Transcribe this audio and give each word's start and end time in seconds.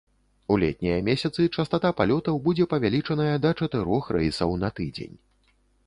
У 0.53 0.55
летнія 0.61 0.95
месяцы 1.09 1.45
частата 1.59 1.91
палётаў 2.01 2.41
будзе 2.47 2.69
павялічаная 2.73 3.31
да 3.45 3.55
чатырох 3.61 4.13
рэйсаў 4.19 4.61
на 4.65 4.69
тыдзень. 4.81 5.17